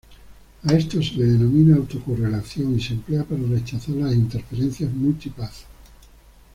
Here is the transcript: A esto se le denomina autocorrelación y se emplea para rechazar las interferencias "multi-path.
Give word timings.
A 0.63 0.73
esto 0.73 0.99
se 1.03 1.13
le 1.13 1.25
denomina 1.25 1.75
autocorrelación 1.75 2.75
y 2.75 2.81
se 2.81 2.93
emplea 2.93 3.23
para 3.23 3.43
rechazar 3.43 3.93
las 3.97 4.15
interferencias 4.15 4.91
"multi-path. 4.91 5.53